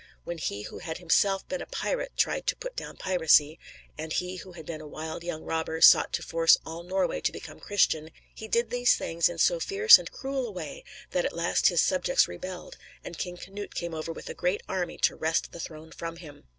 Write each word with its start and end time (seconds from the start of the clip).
When 0.23 0.39
he 0.39 0.63
who 0.63 0.79
had 0.79 0.97
himself 0.97 1.47
been 1.47 1.61
a 1.61 1.67
pirate 1.67 2.13
tried 2.17 2.47
to 2.47 2.55
put 2.55 2.75
down 2.75 2.97
piracy, 2.97 3.59
and 3.99 4.11
he 4.11 4.37
who 4.37 4.53
had 4.53 4.65
been 4.65 4.81
a 4.81 4.87
wild 4.87 5.23
young 5.23 5.43
robber 5.43 5.79
sought 5.79 6.11
to 6.13 6.23
force 6.23 6.57
all 6.65 6.81
Norway 6.81 7.21
to 7.21 7.31
become 7.31 7.59
Christian, 7.59 8.09
he 8.33 8.47
did 8.47 8.71
these 8.71 8.95
things 8.95 9.29
in 9.29 9.37
so 9.37 9.59
fierce 9.59 9.99
and 9.99 10.11
cruel 10.11 10.47
a 10.47 10.51
way 10.51 10.83
that 11.11 11.25
at 11.25 11.35
last 11.37 11.67
his 11.67 11.83
subjects 11.83 12.27
rebelled, 12.27 12.77
and 13.03 13.19
King 13.19 13.37
Canute 13.37 13.75
came 13.75 13.93
over 13.93 14.11
with 14.11 14.27
a 14.27 14.33
great 14.33 14.63
army 14.67 14.97
to 14.97 15.13
wrest 15.15 15.51
the 15.51 15.59
throne 15.59 15.91
from 15.91 16.15
him. 16.15 16.45